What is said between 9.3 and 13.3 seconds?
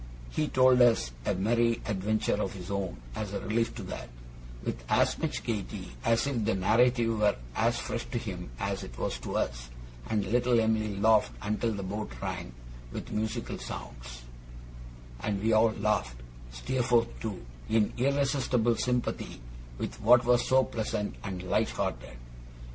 us and little Em'ly laughed until the boat rang with the